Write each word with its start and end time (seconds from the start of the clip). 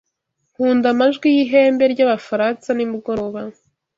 Nkunda 0.53 0.87
amajwi 0.93 1.27
y'ihembe 1.35 1.83
ry'Abafaransa 1.93 2.67
nimugoroba 2.73 3.41